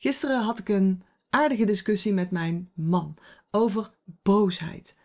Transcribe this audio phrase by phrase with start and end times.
[0.00, 3.14] Gisteren had ik een aardige discussie met mijn man
[3.50, 4.98] over boosheid.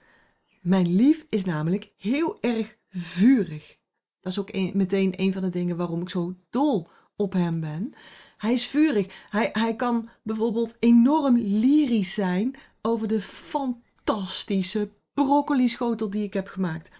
[0.61, 3.77] Mijn lief is namelijk heel erg vurig.
[4.19, 7.93] Dat is ook meteen een van de dingen waarom ik zo dol op hem ben.
[8.37, 9.27] Hij is vurig.
[9.29, 16.91] Hij, hij kan bijvoorbeeld enorm lyrisch zijn over de fantastische broccoli-schotel die ik heb gemaakt.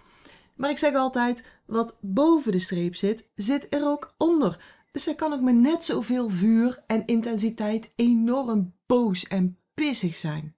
[0.56, 4.83] Maar ik zeg altijd: wat boven de streep zit, zit er ook onder.
[4.94, 10.56] Dus hij kan ook met net zoveel vuur en intensiteit enorm boos en pissig zijn.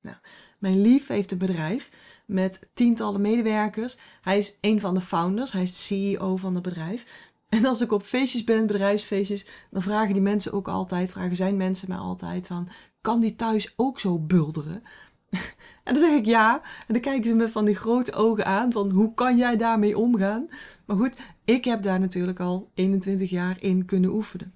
[0.00, 0.16] Nou,
[0.58, 1.90] mijn lief heeft een bedrijf
[2.26, 3.98] met tientallen medewerkers.
[4.20, 7.28] Hij is een van de founders, hij is de CEO van het bedrijf.
[7.48, 11.56] En als ik op feestjes ben, bedrijfsfeestjes, dan vragen die mensen ook altijd, vragen zijn
[11.56, 12.68] mensen mij altijd van,
[13.00, 14.82] kan die thuis ook zo bulderen?
[15.84, 16.54] en dan zeg ik ja.
[16.62, 19.98] En dan kijken ze me van die grote ogen aan van, hoe kan jij daarmee
[19.98, 20.48] omgaan?
[20.84, 24.52] Maar goed, ik heb daar natuurlijk al 21 jaar in kunnen oefenen.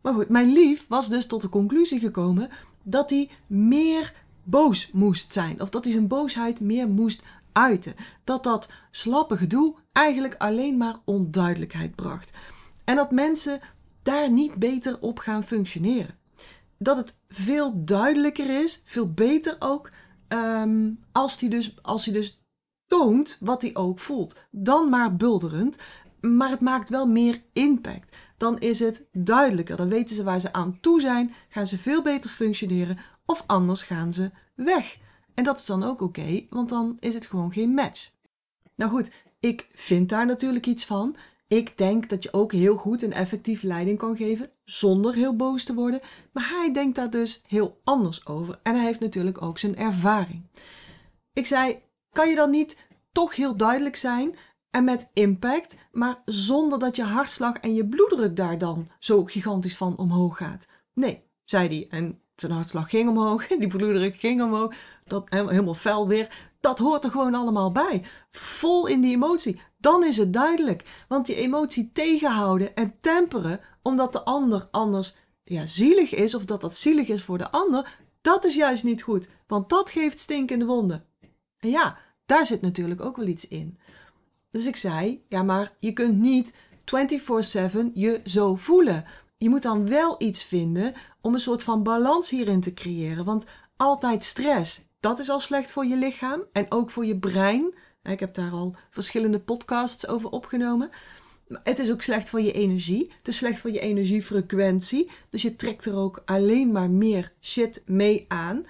[0.00, 2.50] Maar goed, mijn lief was dus tot de conclusie gekomen
[2.82, 4.12] dat hij meer
[4.44, 5.60] boos moest zijn.
[5.60, 7.94] Of dat hij zijn boosheid meer moest uiten.
[8.24, 12.32] Dat dat slappe gedoe eigenlijk alleen maar onduidelijkheid bracht.
[12.84, 13.60] En dat mensen
[14.02, 16.16] daar niet beter op gaan functioneren.
[16.78, 19.90] Dat het veel duidelijker is, veel beter ook,
[20.28, 22.42] ehm, als hij dus, als hij dus
[22.86, 24.40] toont wat hij ook voelt.
[24.50, 25.78] Dan maar bulderend,
[26.20, 28.16] maar het maakt wel meer impact.
[28.36, 29.76] Dan is het duidelijker.
[29.76, 33.82] Dan weten ze waar ze aan toe zijn, gaan ze veel beter functioneren of anders
[33.82, 34.96] gaan ze weg.
[35.34, 38.10] En dat is dan ook oké, want dan is het gewoon geen match.
[38.74, 41.16] Nou goed, ik vind daar natuurlijk iets van.
[41.48, 45.64] Ik denk dat je ook heel goed en effectief leiding kan geven zonder heel boos
[45.64, 46.00] te worden.
[46.32, 48.60] Maar hij denkt daar dus heel anders over.
[48.62, 50.42] En hij heeft natuurlijk ook zijn ervaring.
[51.32, 54.36] Ik zei: kan je dan niet toch heel duidelijk zijn
[54.70, 59.76] en met impact, maar zonder dat je hartslag en je bloeddruk daar dan zo gigantisch
[59.76, 60.68] van omhoog gaat?
[60.94, 61.86] Nee, zei hij.
[61.98, 66.48] En zijn hartslag ging omhoog, die bloeddruk ging omhoog, dat helemaal fel weer.
[66.60, 68.04] Dat hoort er gewoon allemaal bij.
[68.30, 69.60] Vol in die emotie.
[69.80, 71.04] Dan is het duidelijk.
[71.08, 76.60] Want die emotie tegenhouden en temperen, omdat de ander anders ja, zielig is, of dat
[76.60, 79.28] dat zielig is voor de ander, dat is juist niet goed.
[79.46, 81.04] Want dat geeft stinkende wonden.
[81.58, 83.78] En ja, daar zit natuurlijk ook wel iets in.
[84.50, 89.04] Dus ik zei, ja, maar je kunt niet 24/7 je zo voelen.
[89.36, 93.24] Je moet dan wel iets vinden om een soort van balans hierin te creëren.
[93.24, 93.46] Want
[93.76, 97.74] altijd stress, dat is al slecht voor je lichaam en ook voor je brein.
[98.08, 100.90] Ik heb daar al verschillende podcasts over opgenomen.
[101.62, 103.12] Het is ook slecht voor je energie.
[103.16, 105.10] Het is slecht voor je energiefrequentie.
[105.30, 108.64] Dus je trekt er ook alleen maar meer shit mee aan.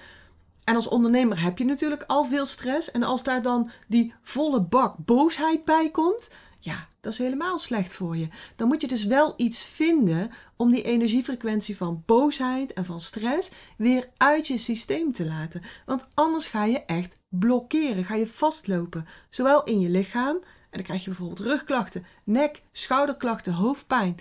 [0.64, 2.90] En als ondernemer heb je natuurlijk al veel stress.
[2.90, 7.94] En als daar dan die volle bak boosheid bij komt, ja, dat is helemaal slecht
[7.94, 8.28] voor je.
[8.56, 13.50] Dan moet je dus wel iets vinden om die energiefrequentie van boosheid en van stress
[13.76, 15.62] weer uit je systeem te laten.
[15.86, 19.06] Want anders ga je echt blokkeren, ga je vastlopen.
[19.30, 24.16] Zowel in je lichaam, en dan krijg je bijvoorbeeld rugklachten, nek, schouderklachten, hoofdpijn,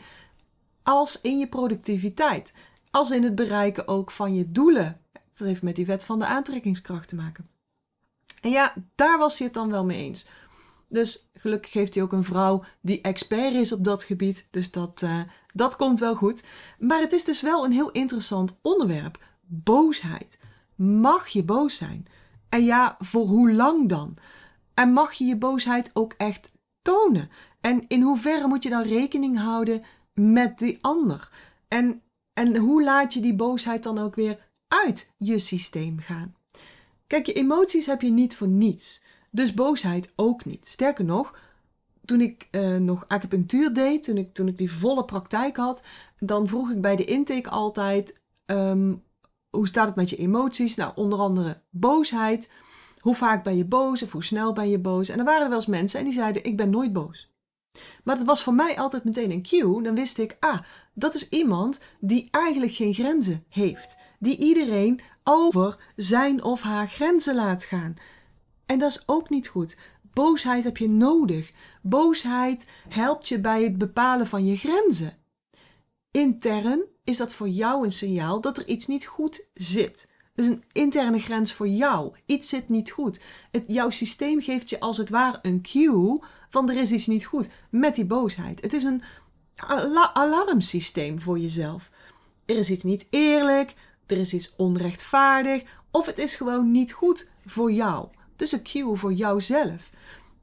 [0.84, 2.54] als in je productiviteit.
[2.92, 5.02] Als in het bereiken ook van je doelen
[5.38, 7.50] dat heeft met die wet van de aantrekkingskracht te maken.
[8.42, 10.26] En ja, daar was hij het dan wel mee eens.
[10.90, 14.48] Dus gelukkig heeft hij ook een vrouw die expert is op dat gebied.
[14.52, 15.22] Dus dat, uh,
[15.54, 16.44] dat komt wel goed.
[16.80, 19.24] Maar het is dus wel een heel interessant onderwerp.
[19.42, 20.40] Boosheid.
[20.76, 22.06] Mag je boos zijn?
[22.50, 24.16] En ja, voor hoe lang dan?
[24.74, 27.30] En mag je je boosheid ook echt tonen?
[27.62, 29.84] En in hoeverre moet je dan rekening houden
[30.14, 31.32] met die ander?
[31.68, 32.02] En,
[32.34, 36.36] en hoe laat je die boosheid dan ook weer uit je systeem gaan.
[37.08, 39.02] Kijk, je emoties heb je niet voor niets.
[39.38, 40.68] Dus boosheid ook niet.
[40.68, 41.40] Sterker nog,
[42.06, 45.84] toen ik uh, nog acupunctuur deed, toen ik, toen ik die volle praktijk had,
[46.20, 49.04] dan vroeg ik bij de intake altijd: um,
[49.50, 50.76] hoe staat het met je emoties?
[50.76, 52.54] Nou, onder andere boosheid.
[53.00, 55.10] Hoe vaak ben je boos of hoe snel ben je boos?
[55.10, 57.36] En er waren er wel eens mensen en die zeiden: Ik ben nooit boos.
[58.04, 59.84] Maar het was voor mij altijd meteen een cue.
[59.84, 60.60] Dan wist ik: Ah,
[60.94, 67.36] dat is iemand die eigenlijk geen grenzen heeft die iedereen over zijn of haar grenzen
[67.36, 67.96] laat gaan.
[68.68, 69.78] En dat is ook niet goed.
[70.14, 71.52] Boosheid heb je nodig.
[71.82, 75.18] Boosheid helpt je bij het bepalen van je grenzen.
[76.12, 80.12] Intern is dat voor jou een signaal dat er iets niet goed zit.
[80.36, 82.14] Dus een interne grens voor jou.
[82.26, 83.22] Iets zit niet goed.
[83.52, 87.26] Het, jouw systeem geeft je als het ware een cue van er is iets niet
[87.26, 88.62] goed met die boosheid.
[88.62, 89.04] Het is een
[90.14, 91.92] alarmsysteem voor jezelf.
[92.46, 93.76] Er is iets niet eerlijk,
[94.06, 98.08] er is iets onrechtvaardig of het is gewoon niet goed voor jou.
[98.38, 99.90] Dus een cue voor jouzelf,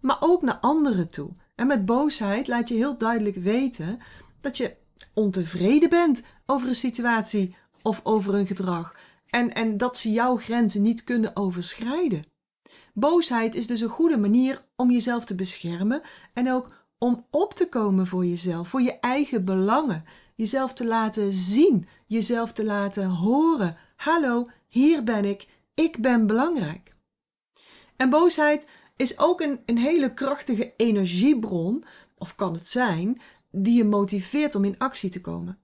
[0.00, 1.30] maar ook naar anderen toe.
[1.54, 3.98] En met boosheid laat je heel duidelijk weten
[4.40, 4.76] dat je
[5.12, 8.94] ontevreden bent over een situatie of over hun gedrag.
[9.26, 12.24] En, en dat ze jouw grenzen niet kunnen overschrijden.
[12.94, 16.02] Boosheid is dus een goede manier om jezelf te beschermen
[16.32, 20.04] en ook om op te komen voor jezelf, voor je eigen belangen.
[20.34, 23.76] Jezelf te laten zien, jezelf te laten horen.
[23.96, 26.93] Hallo, hier ben ik, ik ben belangrijk.
[27.96, 31.84] En boosheid is ook een, een hele krachtige energiebron,
[32.18, 33.20] of kan het zijn,
[33.50, 35.58] die je motiveert om in actie te komen.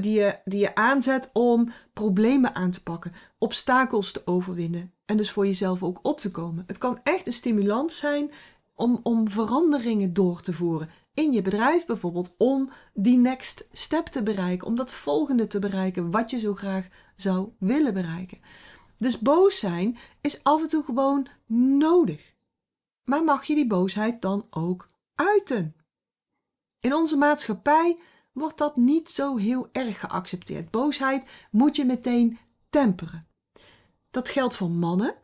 [0.00, 5.30] Die je, die je aanzet om problemen aan te pakken, obstakels te overwinnen en dus
[5.30, 6.64] voor jezelf ook op te komen.
[6.66, 8.30] Het kan echt een stimulans zijn
[8.74, 10.90] om, om veranderingen door te voeren.
[11.14, 16.10] In je bedrijf bijvoorbeeld, om die next step te bereiken, om dat volgende te bereiken
[16.10, 18.38] wat je zo graag zou willen bereiken.
[19.00, 21.26] Dus boos zijn is af en toe gewoon
[21.78, 22.34] nodig.
[23.04, 25.76] Maar mag je die boosheid dan ook uiten?
[26.80, 27.98] In onze maatschappij
[28.32, 30.70] wordt dat niet zo heel erg geaccepteerd.
[30.70, 32.38] Boosheid moet je meteen
[32.70, 33.28] temperen.
[34.10, 35.14] Dat geldt voor mannen,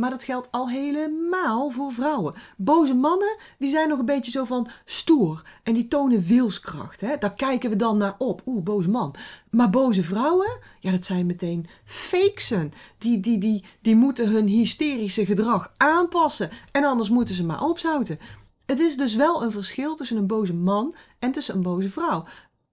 [0.00, 2.34] maar dat geldt al helemaal voor vrouwen.
[2.56, 7.00] Boze mannen, die zijn nog een beetje zo van stoer en die tonen wilskracht.
[7.00, 7.16] Hè?
[7.18, 8.42] Daar kijken we dan naar op.
[8.46, 9.14] Oeh, boze man.
[9.50, 12.72] Maar boze vrouwen, ja, dat zijn meteen fakesen.
[12.98, 18.18] Die, die, die, die moeten hun hysterische gedrag aanpassen en anders moeten ze maar opzouten.
[18.66, 22.24] Het is dus wel een verschil tussen een boze man en tussen een boze vrouw.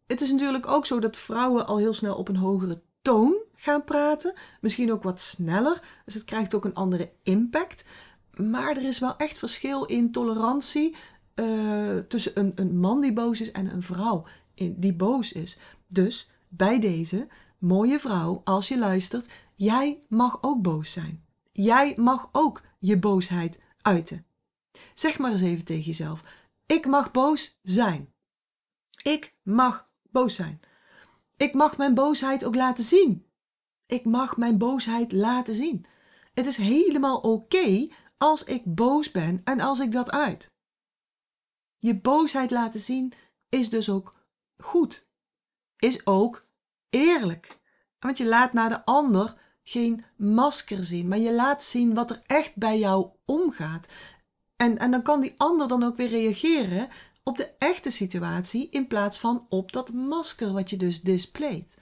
[0.06, 3.36] Het is natuurlijk ook zo dat vrouwen al heel snel op een hogere toon
[3.68, 4.34] gaan praten.
[4.62, 5.82] Misschien ook wat sneller.
[6.06, 7.86] Dus het krijgt ook een andere impact.
[8.34, 10.96] Maar er is wel echt verschil in tolerantie
[11.36, 14.26] uh, tussen een, een man die boos is en een vrouw
[14.76, 15.58] die boos is.
[15.88, 17.28] Dus bij deze
[17.58, 21.26] mooie vrouw, als je luistert, jij mag ook boos zijn.
[21.52, 24.26] Jij mag ook je boosheid uiten.
[24.94, 26.22] Zeg maar eens even tegen jezelf:
[26.66, 28.14] Ik mag boos zijn.
[29.04, 30.60] Ik mag boos zijn.
[31.38, 33.27] Ik mag mijn boosheid ook laten zien.
[33.88, 35.86] Ik mag mijn boosheid laten zien.
[36.34, 37.88] Het is helemaal oké
[38.18, 40.52] als ik boos ben en als ik dat uit.
[41.78, 43.14] Je boosheid laten zien
[43.50, 44.14] is dus ook
[44.58, 45.10] goed.
[45.78, 46.44] Is ook
[46.90, 47.60] eerlijk.
[48.00, 52.22] Want je laat naar de ander geen masker zien, maar je laat zien wat er
[52.26, 53.88] echt bij jou omgaat.
[54.56, 56.90] En, en dan kan die ander dan ook weer reageren
[57.24, 61.78] op de echte situatie in plaats van op dat masker wat je dus displayt.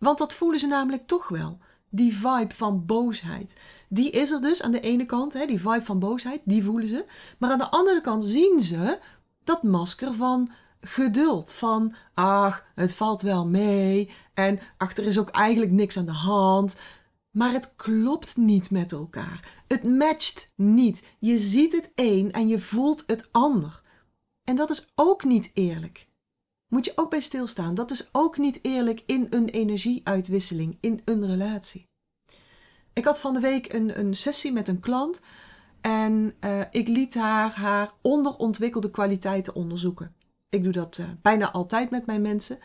[0.00, 1.58] Want dat voelen ze namelijk toch wel.
[1.90, 3.60] Die vibe van boosheid.
[3.88, 6.88] Die is er dus aan de ene kant, hè, die vibe van boosheid, die voelen
[6.88, 7.04] ze.
[7.38, 8.98] Maar aan de andere kant zien ze
[9.44, 10.50] dat masker van
[10.80, 11.52] geduld.
[11.52, 14.10] Van, ach, het valt wel mee.
[14.34, 16.78] En achter is ook eigenlijk niks aan de hand.
[17.30, 19.62] Maar het klopt niet met elkaar.
[19.66, 21.08] Het matcht niet.
[21.18, 23.80] Je ziet het een en je voelt het ander.
[24.44, 26.08] En dat is ook niet eerlijk.
[26.70, 27.74] Moet je ook bij stilstaan.
[27.74, 31.88] Dat is ook niet eerlijk in een energieuitwisseling, in een relatie.
[32.92, 35.20] Ik had van de week een, een sessie met een klant
[35.80, 40.14] en uh, ik liet haar haar onderontwikkelde kwaliteiten onderzoeken.
[40.48, 42.58] Ik doe dat uh, bijna altijd met mijn mensen.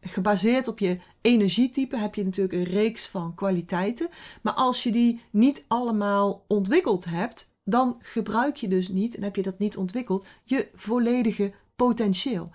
[0.00, 4.08] Gebaseerd op je energietype heb je natuurlijk een reeks van kwaliteiten.
[4.42, 9.36] Maar als je die niet allemaal ontwikkeld hebt, dan gebruik je dus niet, en heb
[9.36, 12.48] je dat niet ontwikkeld, je volledige potentieel.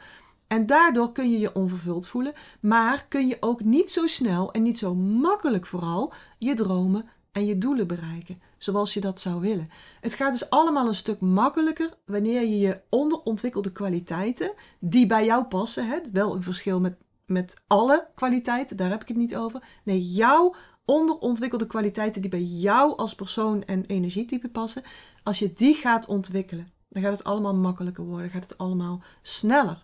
[0.53, 4.61] En daardoor kun je je onvervuld voelen, maar kun je ook niet zo snel en
[4.61, 9.67] niet zo makkelijk vooral je dromen en je doelen bereiken, zoals je dat zou willen.
[10.01, 15.43] Het gaat dus allemaal een stuk makkelijker wanneer je je onderontwikkelde kwaliteiten, die bij jou
[15.43, 19.63] passen, hè, wel een verschil met, met alle kwaliteiten, daar heb ik het niet over.
[19.83, 24.83] Nee, jouw onderontwikkelde kwaliteiten die bij jou als persoon en energietype passen,
[25.23, 29.83] als je die gaat ontwikkelen, dan gaat het allemaal makkelijker worden, gaat het allemaal sneller.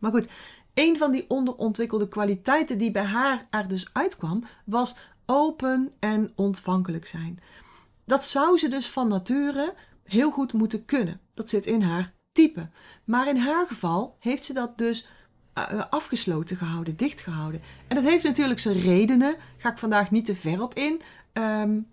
[0.00, 0.28] Maar goed,
[0.74, 7.06] een van die onderontwikkelde kwaliteiten die bij haar er dus uitkwam, was open en ontvankelijk
[7.06, 7.38] zijn.
[8.04, 11.20] Dat zou ze dus van nature heel goed moeten kunnen.
[11.34, 12.70] Dat zit in haar type.
[13.04, 15.06] Maar in haar geval heeft ze dat dus
[15.52, 17.60] eh, eh, afgesloten gehouden, dicht gehouden.
[17.88, 19.36] En dat heeft natuurlijk zijn redenen.
[19.56, 21.00] Ga ik vandaag niet te ver op in.
[21.32, 21.86] Um,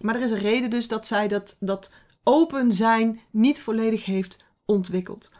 [0.00, 4.44] maar er is een reden dus dat zij dat, dat open zijn niet volledig heeft
[4.64, 5.33] ontwikkeld.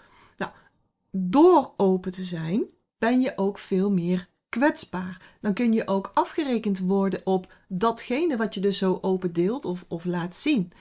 [1.16, 2.64] Door open te zijn
[2.98, 5.36] ben je ook veel meer kwetsbaar.
[5.40, 9.84] Dan kun je ook afgerekend worden op datgene wat je dus zo open deelt of,
[9.88, 10.72] of laat zien.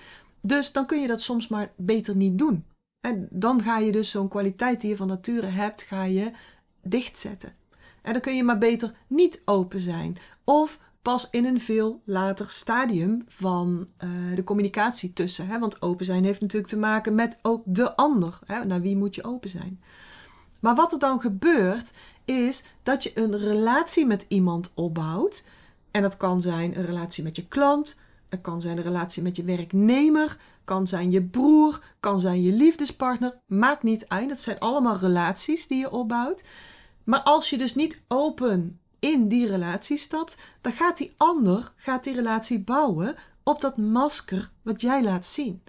[0.41, 2.65] Dus dan kun je dat soms maar beter niet doen.
[2.99, 6.31] En dan ga je dus zo'n kwaliteit die je van nature hebt, ga je
[6.81, 7.55] dichtzetten.
[8.01, 10.17] En dan kun je maar beter niet open zijn.
[10.43, 15.47] Of pas in een veel later stadium van uh, de communicatie tussen.
[15.47, 15.59] Hè?
[15.59, 18.39] Want open zijn heeft natuurlijk te maken met ook de ander.
[18.45, 18.65] Hè?
[18.65, 19.81] Naar wie moet je open zijn?
[20.63, 21.93] Maar wat er dan gebeurt,
[22.25, 25.45] is dat je een relatie met iemand opbouwt.
[25.91, 29.35] En dat kan zijn een relatie met je klant, het kan zijn een relatie met
[29.35, 33.39] je werknemer, kan zijn je broer, kan zijn je liefdespartner.
[33.45, 34.29] Maakt niet uit.
[34.29, 36.43] Dat zijn allemaal relaties die je opbouwt.
[37.03, 42.03] Maar als je dus niet open in die relatie stapt, dan gaat die ander gaat
[42.03, 45.63] die relatie bouwen op dat masker wat jij laat zien.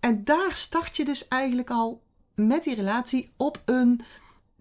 [0.00, 2.02] En daar start je dus eigenlijk al
[2.34, 4.00] met die relatie op een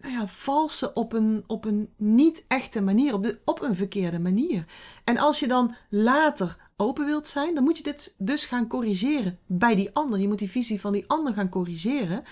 [0.02, 4.20] nou ja, valse, op een, op een niet echte manier, op, de, op een verkeerde
[4.20, 4.66] manier.
[5.04, 9.40] En als je dan later open wilt zijn, dan moet je dit dus gaan corrigeren
[9.46, 10.20] bij die ander.
[10.20, 12.24] Je moet die visie van die ander gaan corrigeren.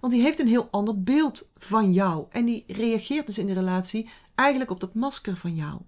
[0.00, 2.26] Want die heeft een heel ander beeld van jou.
[2.30, 5.80] En die reageert dus in de relatie eigenlijk op dat masker van jou.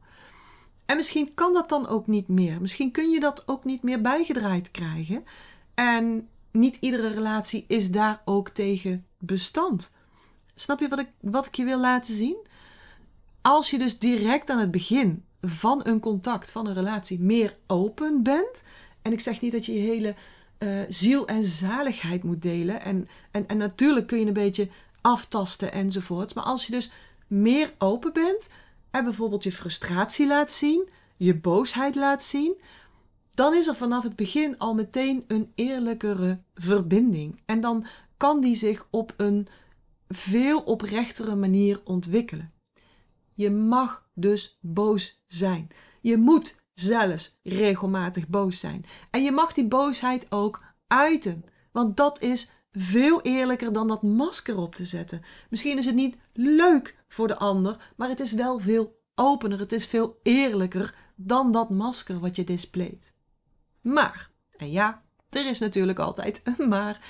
[0.86, 2.60] En misschien kan dat dan ook niet meer.
[2.60, 5.24] Misschien kun je dat ook niet meer bijgedraaid krijgen.
[5.74, 9.92] En niet iedere relatie is daar ook tegen bestand.
[10.62, 12.36] Snap je wat ik, wat ik je wil laten zien?
[13.40, 18.22] Als je dus direct aan het begin van een contact, van een relatie, meer open
[18.22, 18.64] bent.
[19.02, 20.14] En ik zeg niet dat je je hele
[20.58, 22.80] uh, ziel en zaligheid moet delen.
[22.80, 24.68] En, en, en natuurlijk kun je een beetje
[25.00, 26.34] aftasten enzovoort.
[26.34, 26.90] Maar als je dus
[27.26, 28.50] meer open bent
[28.90, 32.54] en bijvoorbeeld je frustratie laat zien, je boosheid laat zien,
[33.30, 37.40] dan is er vanaf het begin al meteen een eerlijkere verbinding.
[37.46, 39.48] En dan kan die zich op een
[40.14, 42.52] veel oprechtere manier ontwikkelen.
[43.34, 45.68] Je mag dus boos zijn.
[46.00, 48.84] Je moet zelfs regelmatig boos zijn.
[49.10, 51.44] En je mag die boosheid ook uiten.
[51.72, 55.22] Want dat is veel eerlijker dan dat masker op te zetten.
[55.50, 59.58] Misschien is het niet leuk voor de ander, maar het is wel veel opener.
[59.58, 63.14] Het is veel eerlijker dan dat masker wat je displayt.
[63.80, 67.00] Maar, en ja, er is natuurlijk altijd een maar.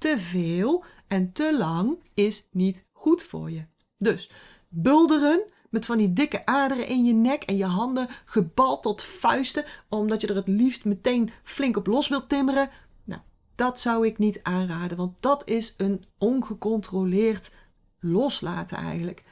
[0.00, 3.62] Te veel en te lang is niet goed voor je.
[3.96, 4.30] Dus
[4.68, 9.64] bulderen met van die dikke aderen in je nek en je handen gebald tot vuisten,
[9.88, 12.70] omdat je er het liefst meteen flink op los wilt timmeren.
[13.04, 13.20] Nou,
[13.54, 17.54] dat zou ik niet aanraden, want dat is een ongecontroleerd
[17.98, 19.22] loslaten eigenlijk.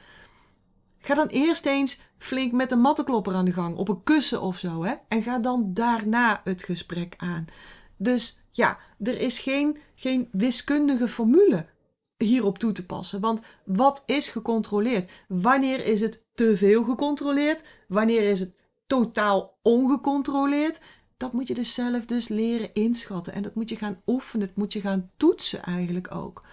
[0.97, 4.57] Ga dan eerst eens flink met een mattenklopper aan de gang, op een kussen of
[4.57, 4.93] zo, hè?
[5.07, 7.45] En ga dan daarna het gesprek aan.
[7.97, 11.65] Dus ja, er is geen, geen wiskundige formule
[12.17, 13.19] hierop toe te passen.
[13.19, 15.11] Want wat is gecontroleerd?
[15.27, 17.63] Wanneer is het te veel gecontroleerd?
[17.87, 18.53] Wanneer is het
[18.87, 20.79] totaal ongecontroleerd?
[21.17, 23.33] Dat moet je dus zelf dus leren inschatten.
[23.33, 24.47] En dat moet je gaan oefenen.
[24.47, 26.43] Dat moet je gaan toetsen eigenlijk ook.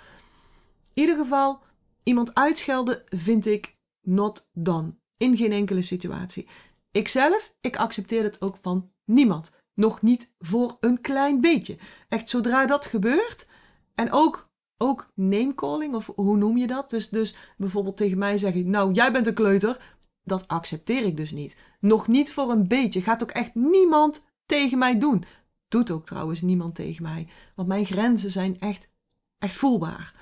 [0.95, 1.61] In ieder geval,
[2.03, 4.95] iemand uitschelden vind ik not done.
[5.17, 6.49] In geen enkele situatie.
[6.93, 9.53] Ikzelf, ik accepteer het ook van niemand.
[9.77, 11.77] Nog niet voor een klein beetje.
[12.09, 13.49] Echt, zodra dat gebeurt,
[13.95, 14.47] en ook
[14.79, 16.91] ook name-calling, of hoe noem je dat?
[16.91, 19.97] Dus, dus bijvoorbeeld tegen mij zeggen, nou, jij bent een kleuter.
[20.25, 21.59] Dat accepteer ik dus niet.
[21.81, 23.03] Nog niet voor een beetje.
[23.03, 25.25] Gaat ook echt niemand tegen mij doen.
[25.69, 27.29] Doet ook trouwens niemand tegen mij.
[27.55, 28.91] Want mijn grenzen zijn echt,
[29.39, 30.13] echt voelbaar.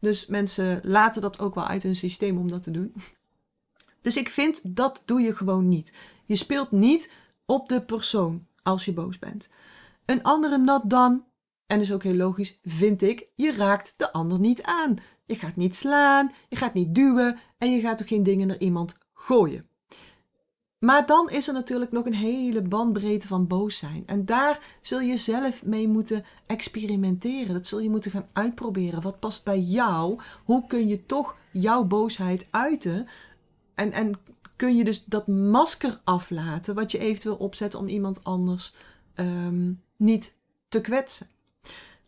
[0.00, 2.94] Dus mensen laten dat ook wel uit hun systeem om dat te doen.
[4.00, 5.96] Dus ik vind dat doe je gewoon niet.
[6.24, 7.12] Je speelt niet
[7.46, 9.48] op de persoon als je boos bent.
[10.04, 11.24] Een andere nat dan
[11.66, 14.96] en is ook heel logisch, vind ik, je raakt de ander niet aan.
[15.26, 18.58] Je gaat niet slaan, je gaat niet duwen en je gaat ook geen dingen naar
[18.58, 19.68] iemand gooien.
[20.78, 24.02] Maar dan is er natuurlijk nog een hele bandbreedte van boos zijn.
[24.06, 27.54] En daar zul je zelf mee moeten experimenteren.
[27.54, 29.02] Dat zul je moeten gaan uitproberen.
[29.02, 30.20] Wat past bij jou?
[30.44, 33.08] Hoe kun je toch jouw boosheid uiten?
[33.74, 34.12] En, en
[34.64, 38.74] kun je dus dat masker aflaten wat je eventueel opzet om iemand anders
[39.14, 40.36] um, niet
[40.68, 41.28] te kwetsen.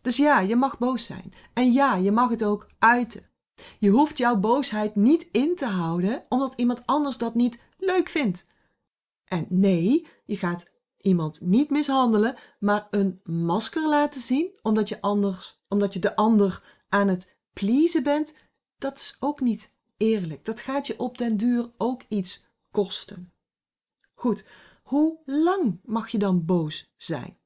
[0.01, 1.33] Dus ja, je mag boos zijn.
[1.53, 3.29] En ja, je mag het ook uiten.
[3.79, 8.49] Je hoeft jouw boosheid niet in te houden omdat iemand anders dat niet leuk vindt.
[9.25, 15.59] En nee, je gaat iemand niet mishandelen, maar een masker laten zien omdat je, anders,
[15.67, 18.37] omdat je de ander aan het pleasen bent.
[18.77, 20.45] Dat is ook niet eerlijk.
[20.45, 22.45] Dat gaat je op den duur ook iets
[22.77, 23.31] kosten.
[24.13, 24.47] Goed,
[24.83, 27.37] hoe lang mag je dan boos zijn?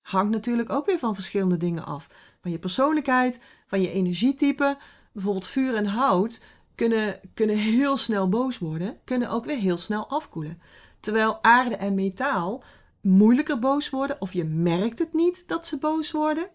[0.00, 2.06] hangt natuurlijk ook weer van verschillende dingen af.
[2.40, 4.78] Van je persoonlijkheid, van je energietype.
[5.12, 6.42] Bijvoorbeeld vuur en hout
[6.74, 10.62] kunnen, kunnen heel snel boos worden, kunnen ook weer heel snel afkoelen.
[11.00, 12.62] Terwijl aarde en metaal
[13.00, 16.50] moeilijker boos worden of je merkt het niet dat ze boos worden.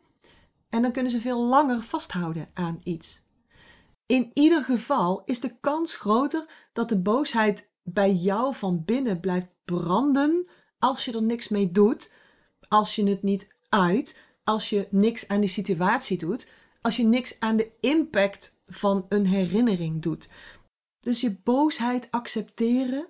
[0.69, 3.23] En dan kunnen ze veel langer vasthouden aan iets.
[4.05, 9.47] In ieder geval is de kans groter dat de boosheid bij jou van binnen blijft
[9.65, 10.47] branden
[10.79, 12.11] als je er niks mee doet,
[12.67, 16.51] als je het niet uit, als je niks aan die situatie doet,
[16.81, 20.29] als je niks aan de impact van een herinnering doet.
[20.99, 23.07] Dus je boosheid accepteren,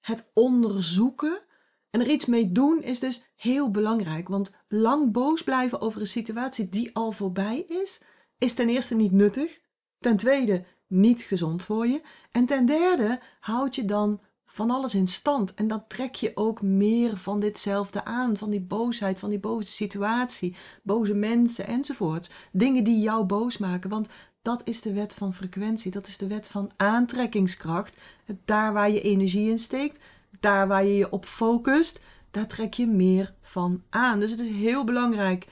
[0.00, 1.42] het onderzoeken
[1.90, 4.28] en er iets mee doen is dus heel belangrijk.
[4.28, 8.00] Want lang boos blijven over een situatie die al voorbij is,
[8.38, 9.60] is ten eerste niet nuttig.
[9.98, 12.02] Ten tweede niet gezond voor je.
[12.32, 15.54] En ten derde houd je dan van alles in stand.
[15.54, 18.36] En dan trek je ook meer van ditzelfde aan.
[18.36, 22.30] Van die boosheid, van die boze situatie, boze mensen enzovoorts.
[22.52, 23.90] Dingen die jou boos maken.
[23.90, 24.08] Want
[24.42, 25.90] dat is de wet van frequentie.
[25.90, 27.98] Dat is de wet van aantrekkingskracht.
[28.44, 30.00] Daar waar je energie in steekt,
[30.40, 34.20] daar waar je je op focust, daar trek je meer van aan.
[34.20, 35.46] Dus het is heel belangrijk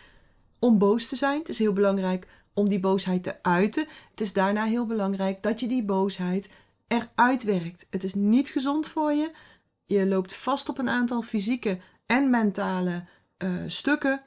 [0.59, 1.39] om boos te zijn.
[1.39, 2.27] Het is heel belangrijk
[2.57, 3.87] om die boosheid te uiten.
[4.11, 6.51] Het is daarna heel belangrijk dat je die boosheid
[6.89, 7.87] eruit werkt.
[7.91, 9.31] Het is niet gezond voor je.
[9.85, 13.05] Je loopt vast op een aantal fysieke en mentale
[13.39, 14.23] uh, stukken.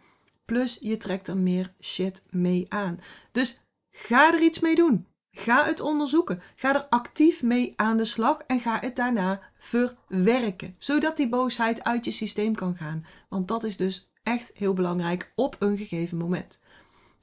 [0.45, 2.99] Plus je trekt er meer shit mee aan.
[3.31, 5.07] Dus ga er iets mee doen.
[5.31, 6.41] Ga het onderzoeken.
[6.55, 10.75] Ga er actief mee aan de slag en ga het daarna verwerken.
[10.77, 13.05] Zodat die boosheid uit je systeem kan gaan.
[13.29, 16.59] Want dat is dus echt heel belangrijk op een gegeven moment.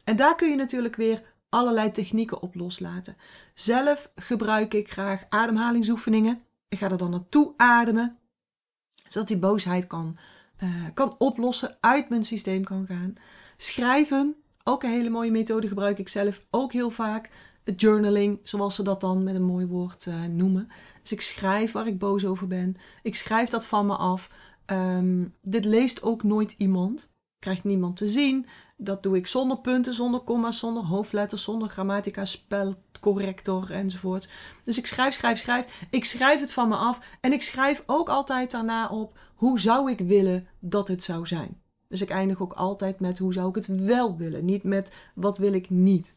[0.06, 3.16] En daar kun je natuurlijk weer allerlei technieken op loslaten.
[3.54, 6.42] Zelf gebruik ik graag ademhalingsoefeningen.
[6.68, 8.18] Ik ga er dan naartoe ademen,
[9.08, 10.16] zodat die boosheid kan,
[10.62, 13.14] uh, kan oplossen, uit mijn systeem kan gaan.
[13.56, 17.30] Schrijven, ook een hele mooie methode, gebruik ik zelf ook heel vaak.
[17.76, 20.68] Journaling, zoals ze dat dan met een mooi woord uh, noemen.
[21.02, 22.76] Dus ik schrijf waar ik boos over ben.
[23.02, 24.30] Ik schrijf dat van me af.
[24.66, 27.15] Um, dit leest ook nooit iemand.
[27.46, 28.46] Krijgt niemand te zien.
[28.76, 34.28] Dat doe ik zonder punten, zonder komma's, zonder hoofdletters, zonder grammatica, spelcorrector enzovoort.
[34.64, 35.86] Dus ik schrijf, schrijf, schrijf.
[35.90, 37.00] Ik schrijf het van me af.
[37.20, 41.60] En ik schrijf ook altijd daarna op hoe zou ik willen dat het zou zijn.
[41.88, 44.44] Dus ik eindig ook altijd met hoe zou ik het wel willen.
[44.44, 46.16] Niet met wat wil ik niet.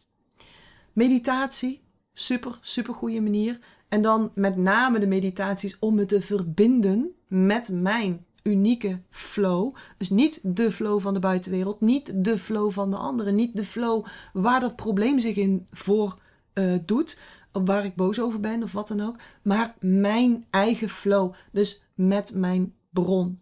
[0.94, 1.82] Meditatie,
[2.14, 3.60] super, super goede manier.
[3.90, 9.72] En dan met name de meditaties om me te verbinden met mijn unieke flow.
[9.98, 13.64] Dus niet de flow van de buitenwereld, niet de flow van de anderen, niet de
[13.64, 16.20] flow waar dat probleem zich in voor
[16.54, 17.20] uh, doet,
[17.52, 22.34] waar ik boos over ben of wat dan ook, maar mijn eigen flow, dus met
[22.34, 23.42] mijn bron.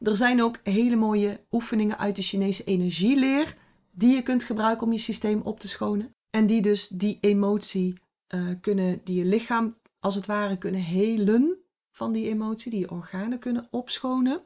[0.00, 3.56] Er zijn ook hele mooie oefeningen uit de Chinese energieleer
[3.90, 7.94] die je kunt gebruiken om je systeem op te schonen en die dus die emotie
[8.34, 11.61] uh, kunnen, die je lichaam als het ware kunnen helen
[11.92, 14.42] van die emotie, die je organen kunnen opschonen.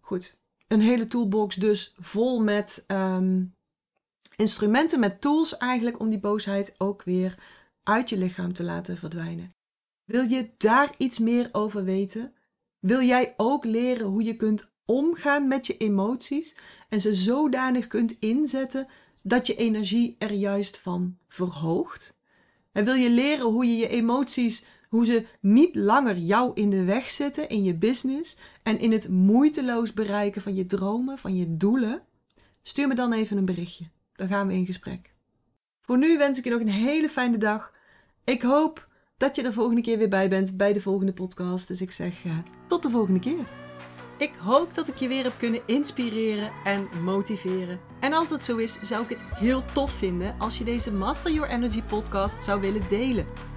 [0.00, 0.36] Goed,
[0.68, 3.54] een hele toolbox dus vol met um,
[4.36, 7.34] instrumenten, met tools eigenlijk om die boosheid ook weer
[7.82, 9.54] uit je lichaam te laten verdwijnen.
[10.04, 12.34] Wil je daar iets meer over weten?
[12.78, 16.56] Wil jij ook leren hoe je kunt omgaan met je emoties
[16.88, 18.86] en ze zodanig kunt inzetten
[19.22, 22.16] dat je energie er juist van verhoogt?
[22.72, 26.84] En wil je leren hoe je je emoties hoe ze niet langer jou in de
[26.84, 31.56] weg zitten in je business en in het moeiteloos bereiken van je dromen, van je
[31.56, 32.02] doelen?
[32.62, 33.84] Stuur me dan even een berichtje.
[34.14, 35.14] Dan gaan we in gesprek.
[35.80, 37.70] Voor nu wens ik je nog een hele fijne dag.
[38.24, 41.68] Ik hoop dat je er volgende keer weer bij bent bij de volgende podcast.
[41.68, 43.44] Dus ik zeg uh, tot de volgende keer.
[44.18, 47.80] Ik hoop dat ik je weer heb kunnen inspireren en motiveren.
[48.00, 51.32] En als dat zo is, zou ik het heel tof vinden als je deze Master
[51.32, 53.51] Your Energy podcast zou willen delen.